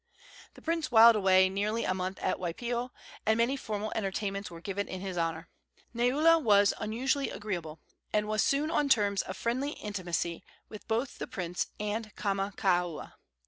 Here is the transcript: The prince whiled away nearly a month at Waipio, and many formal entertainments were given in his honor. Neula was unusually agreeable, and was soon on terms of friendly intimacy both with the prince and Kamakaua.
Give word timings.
The 0.55 0.63
prince 0.63 0.89
whiled 0.91 1.15
away 1.15 1.47
nearly 1.47 1.83
a 1.83 1.93
month 1.93 2.17
at 2.23 2.39
Waipio, 2.39 2.89
and 3.23 3.37
many 3.37 3.55
formal 3.55 3.91
entertainments 3.95 4.49
were 4.49 4.59
given 4.59 4.87
in 4.87 4.99
his 5.01 5.15
honor. 5.15 5.47
Neula 5.93 6.39
was 6.41 6.73
unusually 6.79 7.29
agreeable, 7.29 7.79
and 8.11 8.27
was 8.27 8.41
soon 8.41 8.71
on 8.71 8.89
terms 8.89 9.21
of 9.21 9.37
friendly 9.37 9.73
intimacy 9.73 10.43
both 10.69 10.89
with 10.89 11.17
the 11.19 11.27
prince 11.27 11.67
and 11.79 12.15
Kamakaua. 12.15 13.13